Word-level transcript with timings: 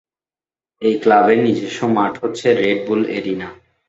এই 0.81 0.95
ক্লাবের 1.03 1.39
নিজস্ব 1.45 1.79
মাঠ 1.95 2.13
হচ্ছে 2.23 2.47
রেড 2.59 2.77
বুল 2.87 3.01
এরিনা। 3.17 3.49